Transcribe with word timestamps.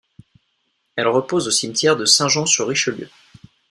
Elle 0.95 1.07
repose 1.09 1.47
au 1.47 1.51
cimetière 1.51 1.95
de 1.95 2.05
Saint-Jean-sur-Richelieu. 2.05 3.07